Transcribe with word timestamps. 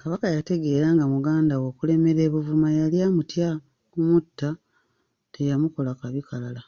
Kabaka 0.00 0.26
yategeera 0.36 0.86
nga 0.94 1.04
mugandawe 1.12 1.64
okulemera 1.72 2.20
e 2.26 2.30
Buvuma 2.34 2.68
yali 2.78 2.98
amutya 3.08 3.50
kumutta, 3.90 4.48
teyamukola 5.32 5.90
kabi 6.00 6.20
kalala. 6.28 6.62